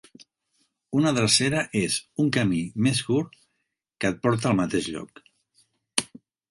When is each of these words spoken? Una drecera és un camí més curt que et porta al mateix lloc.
Una 0.99 1.11
drecera 1.17 1.59
és 1.83 1.97
un 2.25 2.31
camí 2.39 2.63
més 2.87 3.05
curt 3.11 3.39
que 3.45 4.13
et 4.13 4.21
porta 4.27 4.53
al 4.53 4.61
mateix 4.65 4.93
lloc. 4.97 5.25